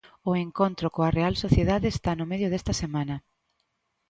O 0.31 0.33
encontro 0.45 0.87
coa 0.95 1.13
Real 1.17 1.33
Sociedade 1.43 1.87
está 1.91 2.11
no 2.15 2.25
medio 2.31 2.47
desta 2.51 2.73
semana. 2.81 3.15